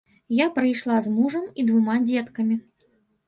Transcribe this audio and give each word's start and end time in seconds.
Я 0.35 0.45
прыйшла 0.55 0.95
з 1.07 1.11
мужам 1.17 1.45
і 1.59 1.65
двума 1.67 1.97
дзеткамі. 2.07 2.55